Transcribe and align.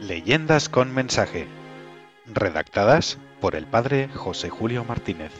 Leyendas 0.00 0.68
con 0.68 0.94
mensaje. 0.94 1.48
Redactadas 2.26 3.18
por 3.40 3.54
el 3.54 3.66
padre 3.66 4.08
José 4.08 4.50
Julio 4.50 4.84
Martínez. 4.84 5.32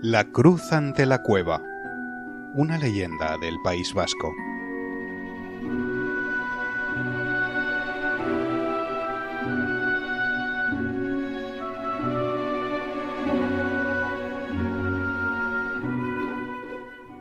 La 0.00 0.24
cruz 0.30 0.70
ante 0.72 1.06
la 1.06 1.22
cueva. 1.22 1.73
Una 2.56 2.78
leyenda 2.78 3.36
del 3.36 3.60
País 3.60 3.94
Vasco. 3.94 4.32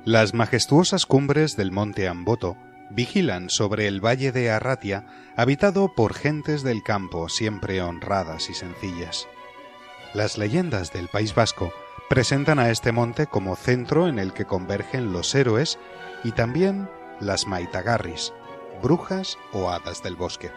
Las 0.06 0.36
majestuosas 0.36 1.08
cumbres 1.08 1.58
del 1.58 1.72
monte 1.72 2.08
Amboto 2.08 2.56
vigilan 2.92 3.50
sobre 3.50 3.88
el 3.88 4.06
valle 4.06 4.32
de 4.32 4.52
Arratia, 4.52 5.08
habitado 5.36 5.96
por 5.96 6.14
gentes 6.14 6.62
del 6.62 6.84
campo 6.84 7.28
siempre 7.28 7.82
honradas 7.82 8.52
y 8.52 8.54
sencillas. 8.54 9.28
Las 10.14 10.38
leyendas 10.38 10.94
del 10.94 11.08
País 11.08 11.34
Vasco 11.34 11.74
presentan 12.14 12.60
a 12.60 12.70
este 12.70 12.92
monte 12.92 13.26
como 13.26 13.56
centro 13.56 14.08
en 14.08 14.20
el 14.20 14.34
que 14.34 14.46
convergen 14.46 15.12
los 15.14 15.34
héroes 15.34 15.80
y 16.24 16.32
también 16.32 16.88
las 17.20 17.48
maitagarris, 17.48 18.34
brujas 18.84 19.40
o 19.52 19.72
hadas 19.72 20.04
del 20.04 20.16
bosque. 20.16 20.52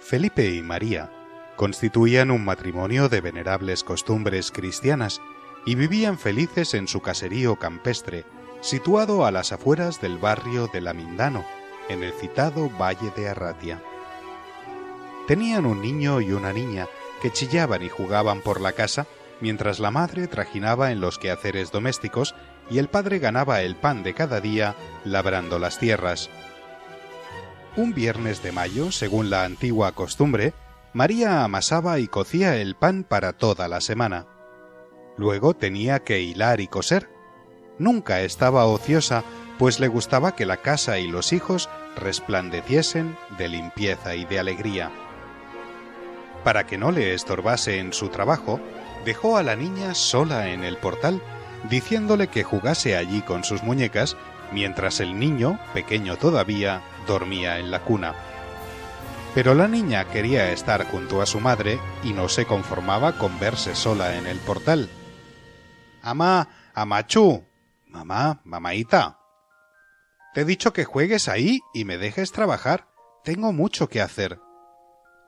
Felipe 0.00 0.54
y 0.54 0.62
María 0.62 1.12
constituían 1.56 2.30
un 2.30 2.42
matrimonio 2.42 3.10
de 3.10 3.20
venerables 3.20 3.84
costumbres 3.84 4.50
cristianas 4.50 5.20
y 5.66 5.74
vivían 5.74 6.16
felices 6.16 6.72
en 6.72 6.88
su 6.88 7.02
caserío 7.02 7.56
campestre, 7.56 8.24
situado 8.60 9.24
a 9.24 9.30
las 9.30 9.52
afueras 9.52 10.00
del 10.00 10.18
barrio 10.18 10.68
de 10.68 10.80
La 10.80 10.92
Mindano, 10.92 11.44
en 11.88 12.02
el 12.02 12.12
citado 12.12 12.70
Valle 12.70 13.10
de 13.16 13.28
Arratia. 13.28 13.82
Tenían 15.26 15.66
un 15.66 15.80
niño 15.80 16.20
y 16.20 16.32
una 16.32 16.52
niña 16.52 16.86
que 17.22 17.30
chillaban 17.30 17.82
y 17.82 17.88
jugaban 17.88 18.40
por 18.40 18.60
la 18.60 18.72
casa, 18.72 19.06
mientras 19.40 19.78
la 19.78 19.90
madre 19.90 20.26
trajinaba 20.26 20.90
en 20.90 21.00
los 21.00 21.18
quehaceres 21.18 21.70
domésticos 21.70 22.34
y 22.70 22.78
el 22.78 22.88
padre 22.88 23.18
ganaba 23.18 23.62
el 23.62 23.76
pan 23.76 24.02
de 24.02 24.14
cada 24.14 24.40
día 24.40 24.74
labrando 25.04 25.58
las 25.58 25.78
tierras. 25.78 26.30
Un 27.76 27.94
viernes 27.94 28.42
de 28.42 28.52
mayo, 28.52 28.90
según 28.90 29.30
la 29.30 29.44
antigua 29.44 29.92
costumbre, 29.92 30.52
María 30.92 31.44
amasaba 31.44 31.98
y 31.98 32.08
cocía 32.08 32.56
el 32.56 32.74
pan 32.74 33.04
para 33.04 33.32
toda 33.32 33.68
la 33.68 33.80
semana. 33.80 34.26
Luego 35.16 35.54
tenía 35.54 36.00
que 36.00 36.20
hilar 36.20 36.60
y 36.60 36.68
coser. 36.68 37.08
Nunca 37.78 38.20
estaba 38.22 38.66
ociosa, 38.66 39.24
pues 39.58 39.80
le 39.80 39.88
gustaba 39.88 40.34
que 40.34 40.46
la 40.46 40.58
casa 40.58 40.98
y 40.98 41.08
los 41.08 41.32
hijos 41.32 41.68
resplandeciesen 41.96 43.16
de 43.36 43.48
limpieza 43.48 44.14
y 44.14 44.24
de 44.24 44.38
alegría. 44.38 44.90
Para 46.44 46.66
que 46.66 46.78
no 46.78 46.92
le 46.92 47.14
estorbase 47.14 47.78
en 47.78 47.92
su 47.92 48.08
trabajo, 48.08 48.60
dejó 49.04 49.36
a 49.36 49.42
la 49.42 49.56
niña 49.56 49.94
sola 49.94 50.48
en 50.48 50.64
el 50.64 50.76
portal, 50.76 51.22
diciéndole 51.68 52.28
que 52.28 52.44
jugase 52.44 52.96
allí 52.96 53.22
con 53.22 53.44
sus 53.44 53.62
muñecas, 53.62 54.16
mientras 54.52 55.00
el 55.00 55.18
niño, 55.18 55.58
pequeño 55.74 56.16
todavía, 56.16 56.82
dormía 57.06 57.58
en 57.58 57.70
la 57.70 57.80
cuna. 57.80 58.14
Pero 59.34 59.54
la 59.54 59.68
niña 59.68 60.04
quería 60.06 60.50
estar 60.52 60.84
junto 60.86 61.20
a 61.20 61.26
su 61.26 61.40
madre 61.40 61.78
y 62.02 62.12
no 62.12 62.28
se 62.28 62.46
conformaba 62.46 63.18
con 63.18 63.38
verse 63.38 63.74
sola 63.74 64.16
en 64.16 64.26
el 64.26 64.38
portal. 64.38 64.88
Amá, 66.02 66.48
amachú, 66.74 67.44
mamá, 67.88 68.40
mamaita. 68.44 69.18
Te 70.34 70.42
he 70.42 70.44
dicho 70.44 70.72
que 70.72 70.84
juegues 70.84 71.28
ahí 71.28 71.60
y 71.74 71.84
me 71.84 71.98
dejes 71.98 72.32
trabajar. 72.32 72.88
Tengo 73.24 73.52
mucho 73.52 73.88
que 73.88 74.00
hacer. 74.00 74.40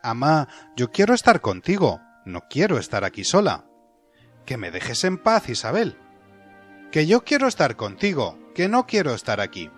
Amá, 0.02 0.48
yo 0.76 0.90
quiero 0.90 1.14
estar 1.14 1.40
contigo. 1.40 2.00
No 2.24 2.42
quiero 2.48 2.78
estar 2.78 3.04
aquí 3.04 3.24
sola. 3.24 3.64
Que 4.46 4.56
me 4.56 4.70
dejes 4.70 5.04
en 5.04 5.18
paz, 5.18 5.48
Isabel. 5.48 5.98
Que 6.92 7.06
yo 7.06 7.24
quiero 7.24 7.46
estar 7.46 7.76
contigo, 7.76 8.38
que 8.54 8.68
no 8.68 8.86
quiero 8.86 9.14
estar 9.14 9.40
aquí. 9.40 9.70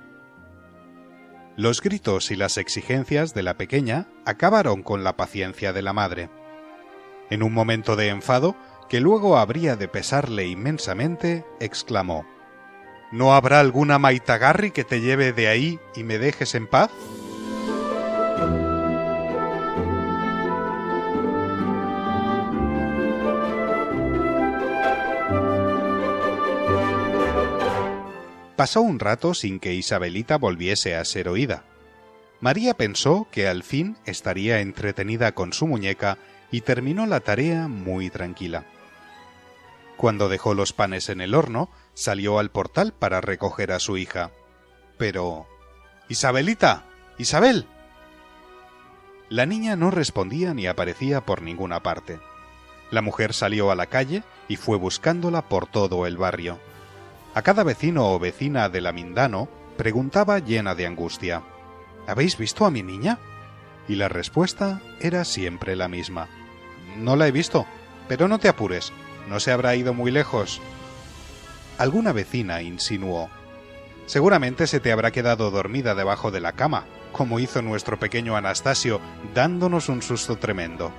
Los 1.57 1.83
gritos 1.83 2.31
y 2.31 2.37
las 2.37 2.57
exigencias 2.57 3.35
de 3.35 3.43
la 3.43 3.57
pequeña 3.57 4.09
acabaron 4.25 4.83
con 4.83 5.05
la 5.05 5.17
paciencia 5.17 5.73
de 5.73 5.83
la 5.83 5.93
madre. 5.93 6.31
En 7.31 7.43
un 7.43 7.53
momento 7.53 7.97
de 7.97 8.09
enfado, 8.09 8.57
que 8.89 9.01
luego 9.01 9.39
habría 9.39 9.77
de 9.77 9.89
pesarle 9.89 10.47
inmensamente, 10.47 11.47
exclamó 11.61 12.27
¿No 13.13 13.35
habrá 13.35 13.61
alguna 13.61 13.99
maitagarri 13.99 14.71
que 14.71 14.85
te 14.85 15.03
lleve 15.03 15.35
de 15.35 15.49
ahí 15.49 15.79
y 15.95 16.03
me 16.03 16.19
dejes 16.19 16.55
en 16.55 16.67
paz? 16.67 16.91
Pasó 28.57 28.81
un 28.81 28.99
rato 28.99 29.35
sin 29.35 29.61
que 29.61 29.75
Isabelita 29.75 30.39
volviese 30.39 30.97
a 30.97 31.05
ser 31.05 31.29
oída. 31.29 31.65
María 32.41 32.75
pensó 32.75 33.29
que 33.31 33.47
al 33.47 33.63
fin 33.63 33.99
estaría 34.07 34.61
entretenida 34.61 35.33
con 35.33 35.53
su 35.53 35.67
muñeca 35.67 36.17
y 36.51 36.63
terminó 36.63 37.05
la 37.07 37.21
tarea 37.21 37.69
muy 37.69 38.09
tranquila. 38.09 38.65
Cuando 39.99 40.31
dejó 40.31 40.55
los 40.55 40.73
panes 40.73 41.11
en 41.11 41.21
el 41.21 41.35
horno, 41.35 41.69
salió 41.95 42.39
al 42.39 42.51
portal 42.51 42.93
para 42.93 43.21
recoger 43.21 43.73
a 43.73 43.81
su 43.81 43.97
hija. 43.97 44.31
Pero... 44.99 45.47
Isabelita. 46.09 46.85
Isabel. 47.19 47.67
La 49.29 49.47
niña 49.47 49.77
no 49.77 49.91
respondía 49.91 50.55
ni 50.55 50.67
aparecía 50.67 51.23
por 51.23 51.43
ninguna 51.43 51.83
parte. 51.83 52.21
La 52.91 53.01
mujer 53.01 53.33
salió 53.33 53.71
a 53.71 53.75
la 53.75 53.87
calle 53.87 54.23
y 54.49 54.57
fue 54.57 54.77
buscándola 54.77 55.49
por 55.49 55.67
todo 55.67 56.07
el 56.07 56.17
barrio. 56.17 56.59
A 57.35 57.43
cada 57.43 57.65
vecino 57.65 58.13
o 58.13 58.19
vecina 58.19 58.69
de 58.69 58.83
la 58.83 58.93
Mindano 58.93 59.49
preguntaba 59.79 60.39
llena 60.39 60.75
de 60.75 60.87
angustia 60.87 61.43
¿Habéis 62.07 62.37
visto 62.37 62.67
a 62.67 62.71
mi 62.71 62.83
niña? 62.83 63.19
Y 63.89 63.95
la 63.95 64.09
respuesta 64.09 64.81
era 65.01 65.25
siempre 65.25 65.77
la 65.77 65.89
misma. 65.89 66.29
No 66.97 67.17
la 67.17 67.29
he 67.29 67.33
visto, 67.33 67.67
pero 68.09 68.29
no 68.29 68.39
te 68.39 68.49
apures, 68.49 68.93
no 69.29 69.41
se 69.41 69.53
habrá 69.53 69.77
ido 69.77 69.95
muy 69.95 70.11
lejos. 70.11 70.61
Alguna 71.79 72.13
vecina 72.13 72.63
insinuó 72.63 73.31
Seguramente 74.07 74.67
se 74.67 74.81
te 74.81 74.93
habrá 74.93 75.11
quedado 75.11 75.51
dormida 75.51 75.95
debajo 75.95 76.31
de 76.31 76.41
la 76.41 76.53
cama, 76.53 76.85
como 77.13 77.39
hizo 77.39 77.63
nuestro 77.63 77.99
pequeño 77.99 78.37
Anastasio, 78.37 79.01
dándonos 79.35 79.89
un 79.89 80.03
susto 80.03 80.37
tremendo. 80.37 80.93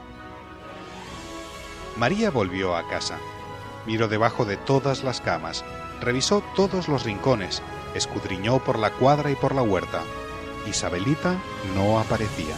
María 1.98 2.32
volvió 2.32 2.76
a 2.76 2.88
casa. 2.88 3.18
Miró 3.86 4.08
debajo 4.08 4.46
de 4.46 4.58
todas 4.58 5.04
las 5.04 5.20
camas, 5.20 5.66
revisó 6.02 6.42
todos 6.56 6.88
los 6.88 7.04
rincones, 7.04 7.62
escudriñó 7.94 8.64
por 8.64 8.80
la 8.80 8.92
cuadra 8.92 9.30
y 9.30 9.36
por 9.36 9.54
la 9.54 9.62
huerta. 9.62 10.02
Isabelita 10.66 11.36
no 11.76 12.00
aparecía. 12.00 12.56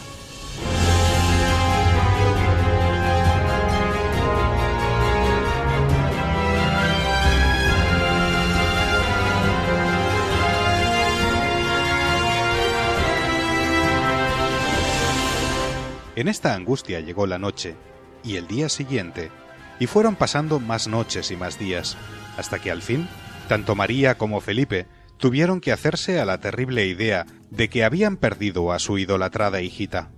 En 16.16 16.28
esta 16.28 16.53
angustia 16.53 17.00
llegó 17.02 17.28
la 17.28 17.38
noche, 17.38 17.76
y 18.23 18.38
el 18.38 18.47
día 18.47 18.70
siguiente, 18.70 19.32
y 19.79 19.88
fueron 19.88 20.16
pasando 20.16 20.59
más 20.59 20.88
noches 20.88 21.32
y 21.32 21.35
más 21.35 21.59
días, 21.59 21.97
hasta 22.38 22.59
que 22.59 22.72
al 22.72 22.82
fin 22.82 23.08
tanto 23.47 23.76
María 23.76 24.17
como 24.17 24.41
Felipe 24.41 24.88
tuvieron 25.17 25.62
que 25.62 25.72
hacerse 25.72 26.20
a 26.20 26.26
la 26.26 26.40
terrible 26.40 26.88
idea 26.88 27.26
de 27.52 27.70
que 27.70 27.84
habían 27.84 28.17
perdido 28.17 28.72
a 28.72 28.79
su 28.79 28.97
idolatrada 28.97 29.62
hijita. 29.62 30.12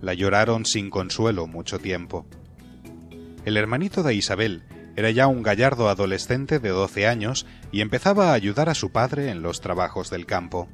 La 0.00 0.14
lloraron 0.14 0.66
sin 0.66 0.90
consuelo 0.90 1.46
mucho 1.46 1.78
tiempo. 1.78 2.26
El 3.44 3.56
hermanito 3.56 4.02
de 4.02 4.14
Isabel 4.14 4.64
era 4.96 5.10
ya 5.10 5.26
un 5.26 5.42
gallardo 5.42 5.88
adolescente 5.88 6.58
de 6.58 6.70
doce 6.70 7.06
años 7.06 7.46
y 7.70 7.80
empezaba 7.82 8.30
a 8.30 8.32
ayudar 8.32 8.68
a 8.68 8.74
su 8.74 8.90
padre 8.90 9.30
en 9.30 9.42
los 9.42 9.60
trabajos 9.60 10.10
del 10.10 10.26
campo. 10.26 10.68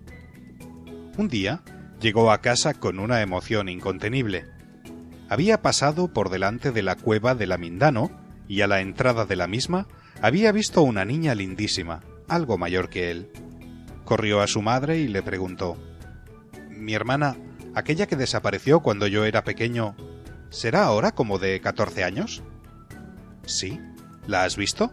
Un 1.18 1.28
día 1.28 1.62
llegó 2.00 2.32
a 2.32 2.40
casa 2.40 2.74
con 2.74 2.98
una 2.98 3.20
emoción 3.20 3.68
incontenible. 3.68 4.46
Había 5.32 5.62
pasado 5.62 6.08
por 6.08 6.28
delante 6.28 6.72
de 6.72 6.82
la 6.82 6.94
cueva 6.94 7.34
de 7.34 7.46
la 7.46 7.56
Mindano 7.56 8.10
y 8.48 8.60
a 8.60 8.66
la 8.66 8.82
entrada 8.82 9.24
de 9.24 9.34
la 9.34 9.46
misma 9.46 9.88
había 10.20 10.52
visto 10.52 10.82
una 10.82 11.06
niña 11.06 11.34
lindísima, 11.34 12.02
algo 12.28 12.58
mayor 12.58 12.90
que 12.90 13.10
él. 13.10 13.32
Corrió 14.04 14.42
a 14.42 14.46
su 14.46 14.60
madre 14.60 14.98
y 14.98 15.08
le 15.08 15.22
preguntó 15.22 15.78
Mi 16.68 16.92
hermana, 16.92 17.38
aquella 17.74 18.06
que 18.06 18.16
desapareció 18.16 18.80
cuando 18.80 19.06
yo 19.06 19.24
era 19.24 19.42
pequeño, 19.42 19.96
¿será 20.50 20.84
ahora 20.84 21.12
como 21.12 21.38
de 21.38 21.62
catorce 21.62 22.04
años? 22.04 22.42
Sí. 23.46 23.80
¿La 24.26 24.44
has 24.44 24.58
visto? 24.58 24.92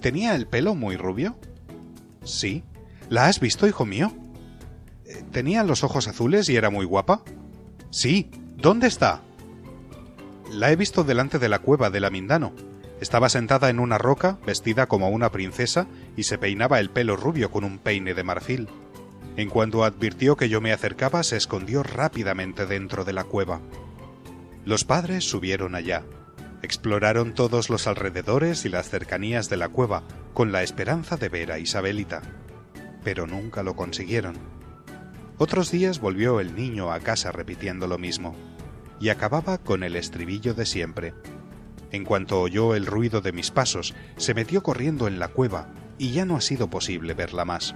¿Tenía 0.00 0.34
el 0.34 0.48
pelo 0.48 0.74
muy 0.74 0.96
rubio? 0.96 1.38
Sí. 2.24 2.64
¿La 3.08 3.28
has 3.28 3.38
visto, 3.38 3.68
hijo 3.68 3.86
mío? 3.86 4.12
Eh, 5.04 5.22
¿Tenía 5.30 5.62
los 5.62 5.84
ojos 5.84 6.08
azules 6.08 6.48
y 6.48 6.56
era 6.56 6.70
muy 6.70 6.84
guapa? 6.84 7.22
Sí. 7.90 8.32
¿Dónde 8.56 8.86
está? 8.86 9.20
La 10.50 10.72
he 10.72 10.76
visto 10.76 11.04
delante 11.04 11.38
de 11.38 11.50
la 11.50 11.58
cueva 11.58 11.90
de 11.90 12.00
la 12.00 12.08
Mindano. 12.08 12.54
Estaba 13.02 13.28
sentada 13.28 13.68
en 13.68 13.78
una 13.78 13.98
roca, 13.98 14.38
vestida 14.46 14.86
como 14.86 15.10
una 15.10 15.30
princesa, 15.30 15.86
y 16.16 16.22
se 16.22 16.38
peinaba 16.38 16.80
el 16.80 16.88
pelo 16.88 17.16
rubio 17.16 17.50
con 17.50 17.64
un 17.64 17.78
peine 17.78 18.14
de 18.14 18.24
marfil. 18.24 18.68
En 19.36 19.50
cuanto 19.50 19.84
advirtió 19.84 20.36
que 20.36 20.48
yo 20.48 20.62
me 20.62 20.72
acercaba, 20.72 21.22
se 21.22 21.36
escondió 21.36 21.82
rápidamente 21.82 22.64
dentro 22.64 23.04
de 23.04 23.12
la 23.12 23.24
cueva. 23.24 23.60
Los 24.64 24.84
padres 24.84 25.28
subieron 25.28 25.74
allá. 25.74 26.02
Exploraron 26.62 27.34
todos 27.34 27.68
los 27.68 27.86
alrededores 27.86 28.64
y 28.64 28.70
las 28.70 28.88
cercanías 28.88 29.50
de 29.50 29.58
la 29.58 29.68
cueva, 29.68 30.02
con 30.32 30.50
la 30.50 30.62
esperanza 30.62 31.18
de 31.18 31.28
ver 31.28 31.52
a 31.52 31.58
Isabelita. 31.58 32.22
Pero 33.04 33.26
nunca 33.26 33.62
lo 33.62 33.76
consiguieron. 33.76 34.55
Otros 35.38 35.70
días 35.70 36.00
volvió 36.00 36.40
el 36.40 36.56
niño 36.56 36.90
a 36.90 37.00
casa 37.00 37.30
repitiendo 37.30 37.86
lo 37.86 37.98
mismo, 37.98 38.34
y 38.98 39.10
acababa 39.10 39.58
con 39.58 39.82
el 39.82 39.94
estribillo 39.94 40.54
de 40.54 40.64
siempre. 40.64 41.12
En 41.90 42.04
cuanto 42.04 42.40
oyó 42.40 42.74
el 42.74 42.86
ruido 42.86 43.20
de 43.20 43.32
mis 43.32 43.50
pasos, 43.50 43.94
se 44.16 44.32
metió 44.32 44.62
corriendo 44.62 45.06
en 45.06 45.18
la 45.18 45.28
cueva, 45.28 45.68
y 45.98 46.12
ya 46.12 46.24
no 46.24 46.36
ha 46.36 46.40
sido 46.40 46.70
posible 46.70 47.12
verla 47.12 47.44
más. 47.44 47.74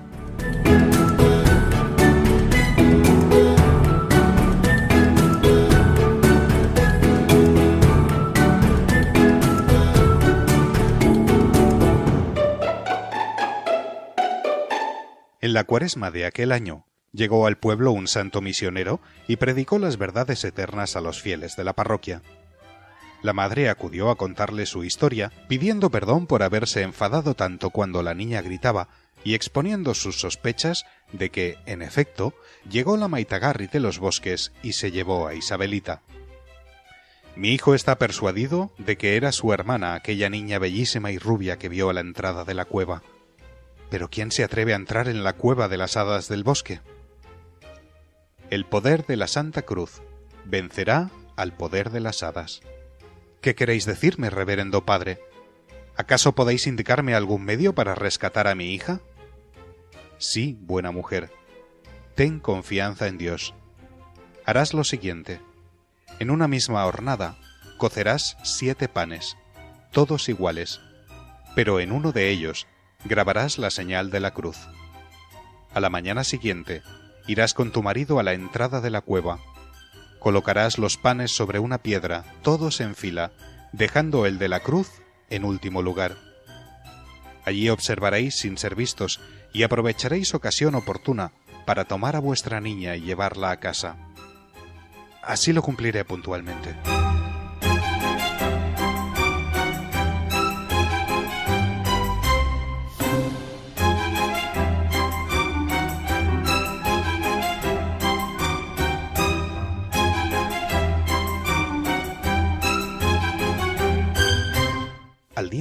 En 15.42 15.52
la 15.52 15.64
cuaresma 15.64 16.10
de 16.10 16.24
aquel 16.24 16.52
año, 16.52 16.86
llegó 17.12 17.46
al 17.46 17.58
pueblo 17.58 17.92
un 17.92 18.08
santo 18.08 18.40
misionero 18.40 19.00
y 19.26 19.36
predicó 19.36 19.78
las 19.78 19.96
verdades 19.96 20.44
eternas 20.44 20.96
a 20.96 21.00
los 21.00 21.20
fieles 21.20 21.56
de 21.56 21.64
la 21.64 21.72
parroquia. 21.72 22.22
La 23.22 23.32
madre 23.32 23.68
acudió 23.68 24.10
a 24.10 24.16
contarle 24.16 24.64
su 24.64 24.82
historia, 24.82 25.30
pidiendo 25.48 25.90
perdón 25.90 26.26
por 26.26 26.42
haberse 26.42 26.82
enfadado 26.82 27.34
tanto 27.34 27.70
cuando 27.70 28.02
la 28.02 28.14
niña 28.14 28.40
gritaba 28.40 28.88
y 29.24 29.34
exponiendo 29.34 29.92
sus 29.94 30.18
sospechas 30.18 30.86
de 31.12 31.30
que, 31.30 31.58
en 31.66 31.82
efecto, 31.82 32.32
llegó 32.68 32.96
la 32.96 33.08
Maitagarri 33.08 33.66
de 33.66 33.80
los 33.80 33.98
bosques 33.98 34.52
y 34.62 34.72
se 34.72 34.90
llevó 34.90 35.26
a 35.26 35.34
Isabelita. 35.34 36.00
Mi 37.36 37.52
hijo 37.52 37.74
está 37.74 37.98
persuadido 37.98 38.72
de 38.78 38.96
que 38.96 39.16
era 39.16 39.32
su 39.32 39.52
hermana 39.52 39.94
aquella 39.94 40.30
niña 40.30 40.58
bellísima 40.58 41.12
y 41.12 41.18
rubia 41.18 41.58
que 41.58 41.68
vio 41.68 41.90
a 41.90 41.92
la 41.92 42.00
entrada 42.00 42.44
de 42.44 42.54
la 42.54 42.64
cueva. 42.64 43.02
Pero 43.90 44.08
¿quién 44.08 44.32
se 44.32 44.44
atreve 44.44 44.72
a 44.72 44.76
entrar 44.76 45.08
en 45.08 45.22
la 45.24 45.34
cueva 45.34 45.68
de 45.68 45.76
las 45.76 45.96
hadas 45.96 46.28
del 46.28 46.42
bosque? 46.42 46.80
El 48.50 48.66
poder 48.66 49.06
de 49.06 49.16
la 49.16 49.28
Santa 49.28 49.62
Cruz 49.62 50.02
vencerá 50.44 51.10
al 51.36 51.52
poder 51.52 51.90
de 51.90 52.00
las 52.00 52.24
hadas. 52.24 52.62
¿Qué 53.40 53.54
queréis 53.54 53.86
decirme, 53.86 54.28
reverendo 54.28 54.84
padre? 54.84 55.20
¿Acaso 55.96 56.34
podéis 56.34 56.66
indicarme 56.66 57.14
algún 57.14 57.44
medio 57.44 57.76
para 57.76 57.94
rescatar 57.94 58.48
a 58.48 58.56
mi 58.56 58.74
hija? 58.74 59.00
Sí, 60.18 60.58
buena 60.62 60.90
mujer. 60.90 61.30
Ten 62.16 62.40
confianza 62.40 63.06
en 63.06 63.18
Dios. 63.18 63.54
Harás 64.44 64.74
lo 64.74 64.82
siguiente. 64.82 65.40
En 66.18 66.28
una 66.28 66.48
misma 66.48 66.84
hornada 66.86 67.38
cocerás 67.78 68.36
siete 68.42 68.88
panes, 68.88 69.36
todos 69.92 70.28
iguales, 70.28 70.80
pero 71.54 71.78
en 71.78 71.92
uno 71.92 72.10
de 72.10 72.30
ellos 72.30 72.66
grabarás 73.04 73.58
la 73.58 73.70
señal 73.70 74.10
de 74.10 74.18
la 74.18 74.32
cruz. 74.32 74.58
A 75.72 75.78
la 75.78 75.88
mañana 75.88 76.24
siguiente 76.24 76.82
irás 77.26 77.54
con 77.54 77.72
tu 77.72 77.82
marido 77.82 78.18
a 78.18 78.22
la 78.22 78.32
entrada 78.32 78.80
de 78.80 78.90
la 78.90 79.00
cueva 79.00 79.38
Colocarás 80.20 80.76
los 80.76 80.98
panes 80.98 81.34
sobre 81.34 81.58
una 81.58 81.78
piedra, 81.78 82.24
todos 82.42 82.82
en 82.82 82.94
fila, 82.94 83.32
dejando 83.72 84.26
el 84.26 84.38
de 84.38 84.50
la 84.50 84.60
cruz 84.60 85.00
en 85.30 85.46
último 85.46 85.80
lugar. 85.80 86.14
Allí 87.46 87.70
observaréis 87.70 88.36
sin 88.36 88.58
ser 88.58 88.74
vistos 88.74 89.18
y 89.54 89.62
aprovecharéis 89.62 90.34
ocasión 90.34 90.74
oportuna 90.74 91.32
para 91.64 91.86
tomar 91.86 92.16
a 92.16 92.20
vuestra 92.20 92.60
niña 92.60 92.96
y 92.96 93.00
llevarla 93.00 93.50
a 93.50 93.60
casa. 93.60 93.96
Así 95.22 95.54
lo 95.54 95.62
cumpliré 95.62 96.04
puntualmente. 96.04 96.76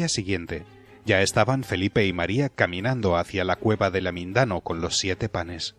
Siguiente, 0.07 0.65
ya 1.05 1.21
estaban 1.21 1.63
Felipe 1.63 2.05
y 2.05 2.13
María 2.13 2.49
caminando 2.49 3.17
hacia 3.17 3.43
la 3.43 3.55
cueva 3.55 3.89
de 3.89 4.01
la 4.01 4.11
Mindano 4.11 4.61
con 4.61 4.81
los 4.81 4.97
siete 4.97 5.29
panes. 5.29 5.75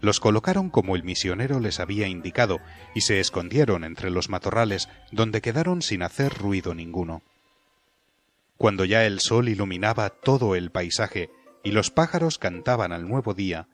Los 0.00 0.20
colocaron 0.20 0.70
como 0.70 0.96
el 0.96 1.02
misionero 1.02 1.60
les 1.60 1.80
había 1.80 2.06
indicado 2.06 2.60
y 2.94 3.00
se 3.00 3.20
escondieron 3.20 3.84
entre 3.84 4.10
los 4.10 4.28
matorrales 4.28 4.88
donde 5.10 5.40
quedaron 5.40 5.82
sin 5.82 6.02
hacer 6.02 6.32
ruido 6.32 6.74
ninguno. 6.74 7.22
Cuando 8.56 8.84
ya 8.84 9.06
el 9.06 9.20
sol 9.20 9.48
iluminaba 9.48 10.10
todo 10.10 10.54
el 10.54 10.70
paisaje 10.70 11.30
y 11.62 11.72
los 11.72 11.90
pájaros 11.90 12.38
cantaban 12.38 12.92
al 12.92 13.08
nuevo 13.08 13.34
día, 13.34 13.68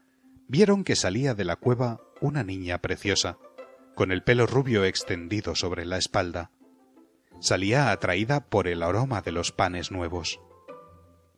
vieron 0.48 0.84
que 0.84 0.96
salía 0.96 1.34
de 1.34 1.44
la 1.44 1.56
cueva 1.56 2.00
una 2.20 2.44
niña 2.44 2.78
preciosa, 2.78 3.38
con 3.94 4.12
el 4.12 4.22
pelo 4.22 4.46
rubio 4.46 4.84
extendido 4.84 5.54
sobre 5.54 5.84
la 5.84 5.98
espalda 5.98 6.50
salía 7.40 7.90
atraída 7.90 8.40
por 8.48 8.68
el 8.68 8.82
aroma 8.82 9.22
de 9.22 9.32
los 9.32 9.52
panes 9.52 9.90
nuevos. 9.90 10.40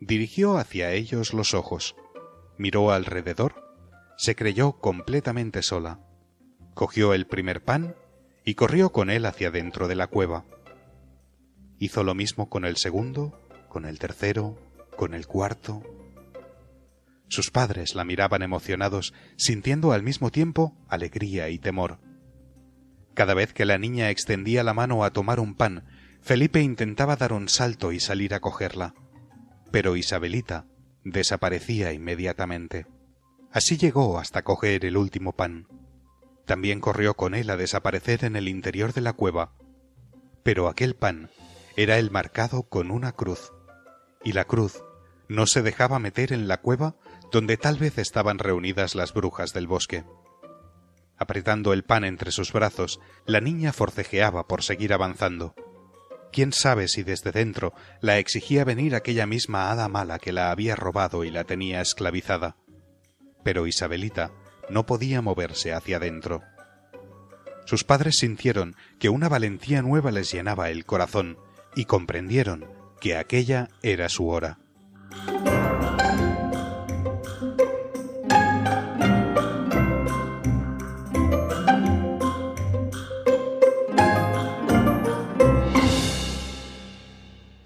Dirigió 0.01 0.59
hacia 0.59 0.93
ellos 0.93 1.33
los 1.33 1.55
ojos, 1.55 1.97
miró 2.59 2.91
alrededor, 2.93 3.55
se 4.17 4.35
creyó 4.35 4.73
completamente 4.73 5.63
sola, 5.63 6.01
cogió 6.75 7.15
el 7.15 7.27
primer 7.27 7.63
pan 7.63 7.97
y 8.45 8.55
corrió 8.55 8.91
con 8.91 9.11
él 9.11 9.27
hacia 9.27 9.51
dentro 9.51 9.89
de 9.89 9.95
la 9.95 10.09
cueva. 10.09 10.45
Hizo 11.79 12.05
lo 12.05 12.15
mismo 12.15 12.49
con 12.49 12.65
el 12.65 12.77
segundo, 12.77 13.41
con 13.69 13.85
el 13.85 13.99
tercero, 13.99 14.59
con 14.97 15.15
el 15.15 15.27
cuarto. 15.27 15.83
Sus 17.29 17.51
padres 17.51 17.95
la 17.95 18.05
miraban 18.05 18.43
emocionados, 18.43 19.15
sintiendo 19.37 19.93
al 19.93 20.03
mismo 20.03 20.31
tiempo 20.31 20.77
alegría 20.89 21.49
y 21.49 21.59
temor. 21.59 21.99
Cada 23.15 23.35
vez 23.35 23.53
que 23.53 23.65
la 23.65 23.79
niña 23.79 24.11
extendía 24.11 24.63
la 24.63 24.75
mano 24.75 25.05
a 25.05 25.13
tomar 25.13 25.41
un 25.41 25.55
pan, 25.55 25.85
Felipe 26.23 26.61
intentaba 26.61 27.17
dar 27.17 27.33
un 27.33 27.49
salto 27.49 27.93
y 27.93 28.01
salir 28.01 28.33
a 28.35 28.41
cogerla, 28.41 28.95
pero 29.71 29.97
Isabelita 29.97 30.67
desaparecía 31.05 31.93
inmediatamente. 31.93 32.87
Así 33.51 33.77
llegó 33.77 34.19
hasta 34.19 34.43
coger 34.43 34.85
el 34.85 34.97
último 34.97 35.33
pan. 35.33 35.67
También 36.47 36.81
corrió 36.81 37.15
con 37.15 37.35
él 37.35 37.51
a 37.51 37.57
desaparecer 37.57 38.25
en 38.25 38.37
el 38.37 38.49
interior 38.49 38.93
de 38.93 39.01
la 39.01 39.13
cueva, 39.13 39.53
pero 40.43 40.69
aquel 40.69 40.95
pan 40.95 41.31
era 41.77 41.99
el 41.99 42.11
marcado 42.11 42.65
con 42.65 42.91
una 42.91 43.13
cruz, 43.13 43.53
y 44.25 44.33
la 44.33 44.45
cruz 44.45 44.83
no 45.29 45.47
se 45.47 45.63
dejaba 45.63 45.99
meter 45.99 46.33
en 46.33 46.49
la 46.49 46.61
cueva 46.61 46.97
donde 47.31 47.57
tal 47.57 47.79
vez 47.79 47.99
estaban 47.99 48.39
reunidas 48.39 48.95
las 48.95 49.13
brujas 49.15 49.53
del 49.53 49.67
bosque. 49.67 50.05
Apretando 51.23 51.73
el 51.73 51.85
pan 51.85 52.03
entre 52.03 52.33
sus 52.33 52.53
brazos, 52.53 52.99
la 53.27 53.41
niña 53.41 53.73
forcejeaba 53.73 54.49
por 54.49 54.65
seguir 54.65 54.93
avanzando. 54.93 55.55
Quién 56.33 56.53
sabe 56.53 56.89
si 56.89 57.05
desde 57.05 57.31
dentro 57.31 57.75
la 58.01 58.19
exigía 58.19 58.65
venir 58.65 58.97
aquella 58.97 59.25
misma 59.25 59.71
hada 59.71 59.87
mala 59.87 60.19
que 60.19 60.33
la 60.33 60.51
había 60.51 60.75
robado 60.75 61.23
y 61.23 61.31
la 61.31 61.45
tenía 61.45 61.81
esclavizada. 61.81 62.57
Pero 63.45 63.69
Isabelita 63.69 64.33
no 64.69 64.85
podía 64.85 65.23
moverse 65.23 65.73
hacia 65.73 65.99
adentro. 65.99 66.43
Sus 67.67 67.85
padres 67.85 68.19
sintieron 68.19 68.75
que 68.99 69.09
una 69.09 69.29
valentía 69.29 69.81
nueva 69.81 70.11
les 70.11 70.33
llenaba 70.33 70.71
el 70.71 70.85
corazón 70.85 71.39
y 71.77 71.85
comprendieron 71.85 72.67
que 73.01 73.17
aquella 73.17 73.69
era 73.85 74.09
su 74.09 74.27
hora. 74.27 74.59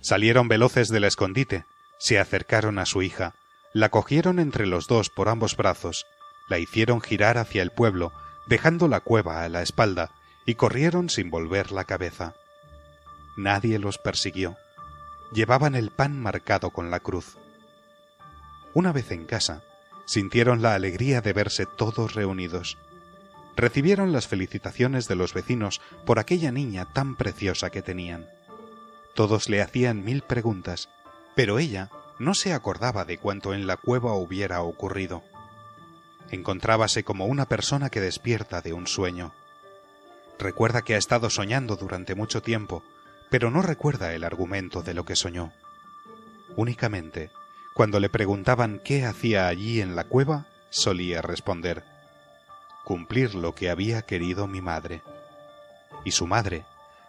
Salieron 0.07 0.47
veloces 0.47 0.89
del 0.89 1.03
escondite, 1.03 1.65
se 1.99 2.21
acercaron 2.21 2.79
a 2.79 2.87
su 2.87 3.03
hija, 3.03 3.35
la 3.73 3.89
cogieron 3.89 4.39
entre 4.39 4.65
los 4.65 4.87
dos 4.87 5.11
por 5.11 5.29
ambos 5.29 5.57
brazos, 5.57 6.07
la 6.49 6.61
hicieron 6.61 7.01
girar 7.01 7.39
hacia 7.39 7.61
el 7.61 7.73
pueblo, 7.73 8.13
dejando 8.47 8.87
la 8.87 9.01
cueva 9.01 9.43
a 9.43 9.49
la 9.49 9.63
espalda, 9.63 10.13
y 10.45 10.55
corrieron 10.55 11.11
sin 11.11 11.29
volver 11.29 11.73
la 11.73 11.87
cabeza. 11.87 12.35
Nadie 13.37 13.81
los 13.81 13.99
persiguió. 13.99 14.57
Llevaban 15.33 15.75
el 15.75 15.91
pan 15.91 16.23
marcado 16.23 16.71
con 16.71 16.93
la 16.93 17.01
cruz. 17.01 17.37
Una 18.75 18.93
vez 18.93 19.11
en 19.11 19.25
casa, 19.25 19.65
sintieron 20.05 20.63
la 20.63 20.77
alegría 20.77 21.21
de 21.21 21.33
verse 21.33 21.67
todos 21.67 22.15
reunidos. 22.15 22.79
Recibieron 23.57 24.13
las 24.13 24.29
felicitaciones 24.29 25.09
de 25.09 25.17
los 25.17 25.35
vecinos 25.35 25.81
por 26.05 26.21
aquella 26.21 26.53
niña 26.53 26.85
tan 26.93 27.17
preciosa 27.17 27.71
que 27.71 27.83
tenían. 27.83 28.36
Todos 29.17 29.49
le 29.49 29.63
hacían 29.63 30.05
mil 30.05 30.23
preguntas, 30.23 30.91
pero 31.35 31.59
ella 31.59 31.91
no 32.19 32.35
se 32.35 32.53
acordaba 32.53 33.05
de 33.05 33.19
cuanto 33.19 33.55
en 33.55 33.67
la 33.67 33.77
cueva 33.77 34.13
hubiera 34.13 34.63
ocurrido. 34.63 35.25
Encontrábase 36.31 37.03
como 37.03 37.27
una 37.27 37.47
persona 37.47 37.91
que 37.91 38.01
despierta 38.01 38.61
de 38.61 38.75
un 38.75 38.87
sueño. 38.87 39.33
Recuerda 40.39 40.83
que 40.83 40.95
ha 40.95 40.99
estado 40.99 41.31
soñando 41.31 41.77
durante 41.77 42.15
mucho 42.15 42.43
tiempo, 42.43 42.85
pero 43.31 43.51
no 43.51 43.63
recuerda 43.63 44.13
el 44.15 44.23
argumento 44.23 44.83
de 44.83 44.95
lo 44.95 45.05
que 45.05 45.17
soñó. 45.17 45.53
Únicamente, 46.55 47.31
cuando 47.75 47.99
le 47.99 48.11
preguntaban 48.11 48.81
qué 48.85 49.07
hacía 49.07 49.49
allí 49.49 49.81
en 49.81 49.97
la 49.97 50.05
cueva, 50.05 50.47
solía 50.71 51.23
responder 51.23 51.85
cumplir 52.87 53.35
lo 53.35 53.53
que 53.53 53.69
había 53.69 54.03
querido 54.03 54.47
mi 54.47 54.61
madre. 54.61 55.03
Y 56.05 56.13
su 56.13 56.29
madre 56.29 56.65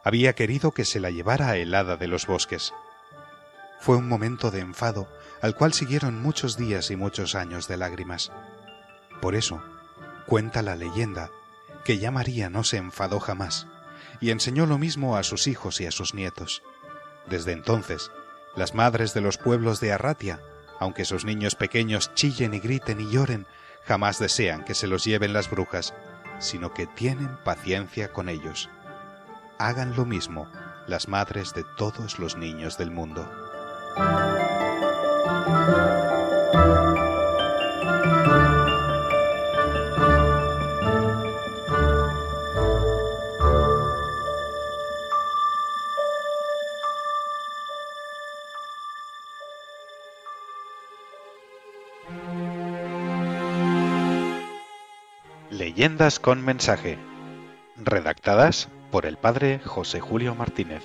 había 0.07 0.35
querido 0.35 0.71
que 0.71 0.85
se 0.85 1.01
la 1.01 1.11
llevara 1.11 1.49
a 1.49 1.57
helada 1.57 1.97
de 1.97 2.07
los 2.07 2.27
bosques. 2.27 2.73
Fue 3.81 3.97
un 3.97 4.07
momento 4.07 4.51
de 4.51 4.61
enfado 4.61 5.09
al 5.41 5.53
cual 5.53 5.73
siguieron 5.73 6.21
muchos 6.21 6.55
días 6.55 6.91
y 6.91 6.95
muchos 6.95 7.35
años 7.35 7.67
de 7.67 7.75
lágrimas. 7.75 8.31
Por 9.21 9.35
eso, 9.35 9.61
cuenta 10.25 10.61
la 10.61 10.77
leyenda, 10.77 11.29
que 11.83 11.97
ya 11.97 12.09
María 12.09 12.49
no 12.49 12.63
se 12.63 12.77
enfadó 12.77 13.19
jamás, 13.19 13.67
y 14.21 14.31
enseñó 14.31 14.65
lo 14.65 14.77
mismo 14.77 15.17
a 15.17 15.23
sus 15.23 15.45
hijos 15.45 15.81
y 15.81 15.85
a 15.85 15.91
sus 15.91 16.13
nietos. 16.13 16.63
Desde 17.27 17.51
entonces, 17.51 18.09
las 18.55 18.73
madres 18.73 19.13
de 19.13 19.19
los 19.19 19.37
pueblos 19.37 19.81
de 19.81 19.91
Arratia, 19.91 20.39
aunque 20.79 21.03
sus 21.03 21.25
niños 21.25 21.55
pequeños 21.55 22.13
chillen 22.13 22.53
y 22.53 22.59
griten 22.59 23.01
y 23.01 23.11
lloren, 23.11 23.45
jamás 23.85 24.19
desean 24.19 24.63
que 24.63 24.73
se 24.73 24.87
los 24.87 25.03
lleven 25.03 25.33
las 25.33 25.49
brujas, 25.49 25.93
sino 26.39 26.73
que 26.73 26.87
tienen 26.87 27.35
paciencia 27.43 28.13
con 28.13 28.29
ellos. 28.29 28.69
Hagan 29.59 29.95
lo 29.95 30.05
mismo 30.05 30.47
las 30.85 31.07
madres 31.07 31.53
de 31.55 31.63
todos 31.63 32.19
los 32.19 32.37
niños 32.37 32.77
del 32.77 32.91
mundo. 32.91 33.27
Leyendas 55.49 56.19
con 56.19 56.45
mensaje. 56.45 56.99
Redactadas 57.75 58.69
por 58.91 59.05
el 59.05 59.17
padre 59.17 59.59
José 59.59 59.99
Julio 59.99 60.35
Martínez. 60.35 60.83